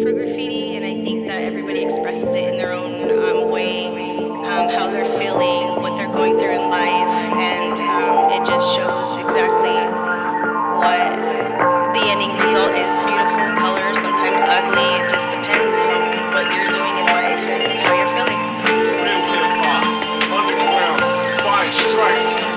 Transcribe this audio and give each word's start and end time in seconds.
for 0.00 0.12
graffiti, 0.12 0.76
and 0.76 0.84
I 0.86 1.04
think 1.04 1.26
that 1.26 1.42
everybody 1.42 1.84
expresses 1.84 2.34
it 2.34 2.48
in 2.48 2.56
their 2.56 2.72
own 2.72 3.10
um, 3.12 3.50
way, 3.50 3.88
um, 3.88 4.68
how 4.72 4.90
they're 4.90 5.04
feeling, 5.20 5.82
what 5.82 5.96
they're 5.96 6.10
going 6.10 6.38
through 6.38 6.52
in 6.52 6.70
life, 6.70 7.12
and 7.36 7.76
um, 7.76 8.32
it 8.32 8.40
just 8.46 8.72
shows 8.72 9.18
exactly 9.20 9.76
what 10.80 11.12
the 11.92 12.08
ending 12.08 12.32
result 12.40 12.72
is. 12.72 12.88
Beautiful 13.04 13.52
color, 13.60 13.92
sometimes 13.92 14.40
ugly. 14.48 14.88
It 15.04 15.10
just 15.12 15.28
depends 15.28 15.76
on 15.76 16.32
what 16.32 16.48
you're 16.48 16.72
doing 16.72 16.96
in 16.96 17.06
life 17.12 17.44
and 17.52 17.76
how 17.84 17.92
you're 17.92 18.12
feeling. 18.16 18.40
Real 18.96 19.22
hip 19.28 19.52
hop, 19.60 19.84
underground, 20.40 21.04
five 21.44 21.68
strikes. 21.68 22.51